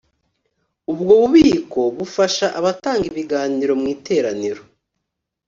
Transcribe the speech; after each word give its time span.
ubwo 0.91 1.13
bubiko 1.21 1.79
bufasha 1.97 2.47
abatanga 2.59 3.05
ibiganiro 3.11 3.73
mu 3.81 3.85
iteraniro 3.95 4.61